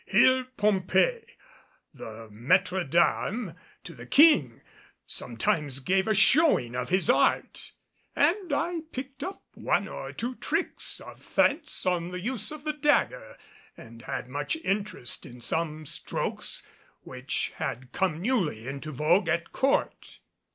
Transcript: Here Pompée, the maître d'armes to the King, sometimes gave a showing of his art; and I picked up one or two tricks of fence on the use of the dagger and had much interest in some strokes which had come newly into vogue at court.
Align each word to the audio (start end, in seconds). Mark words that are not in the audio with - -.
Here 0.07 0.47
Pompée, 0.57 1.23
the 1.93 2.27
maître 2.31 2.83
d'armes 2.89 3.53
to 3.83 3.93
the 3.93 4.07
King, 4.07 4.61
sometimes 5.05 5.77
gave 5.77 6.07
a 6.07 6.15
showing 6.15 6.75
of 6.75 6.89
his 6.89 7.07
art; 7.07 7.71
and 8.15 8.51
I 8.51 8.79
picked 8.91 9.23
up 9.23 9.43
one 9.53 9.87
or 9.87 10.11
two 10.11 10.33
tricks 10.33 10.99
of 11.01 11.21
fence 11.21 11.85
on 11.85 12.09
the 12.09 12.19
use 12.19 12.51
of 12.51 12.63
the 12.63 12.73
dagger 12.73 13.37
and 13.77 14.01
had 14.01 14.27
much 14.27 14.55
interest 14.63 15.27
in 15.27 15.39
some 15.39 15.85
strokes 15.85 16.65
which 17.01 17.53
had 17.57 17.91
come 17.91 18.23
newly 18.23 18.67
into 18.67 18.91
vogue 18.91 19.29
at 19.29 19.51
court. 19.51 20.17